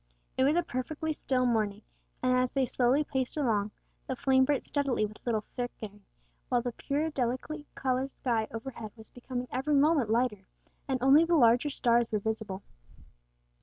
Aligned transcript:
It 0.35 0.45
was 0.45 0.55
a 0.55 0.63
perfectly 0.63 1.13
still 1.13 1.45
morning, 1.45 1.83
and 2.23 2.35
as 2.35 2.53
they 2.53 2.65
slowly 2.65 3.03
paced 3.03 3.37
along, 3.37 3.69
the 4.07 4.15
flame 4.15 4.45
burnt 4.45 4.65
steadily 4.65 5.05
with 5.05 5.23
little 5.27 5.45
flickering, 5.53 6.03
while 6.49 6.63
the 6.63 6.71
pure, 6.71 7.11
delicately 7.11 7.67
coloured 7.75 8.11
sky 8.11 8.47
overhead 8.49 8.93
was 8.95 9.11
becoming 9.11 9.47
every 9.51 9.75
moment 9.75 10.09
lighter, 10.09 10.47
and 10.87 10.97
only 11.03 11.23
the 11.23 11.35
larger 11.35 11.69
stars 11.69 12.11
were 12.11 12.17
visible. 12.17 12.63